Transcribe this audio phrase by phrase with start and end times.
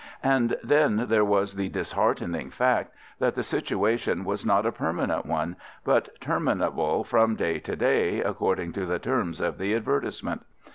[0.23, 5.57] And then there was the disheartening fact that the situation was not a permanent one,
[5.83, 10.43] but terminable from day to day, according to the terms of the advertisement.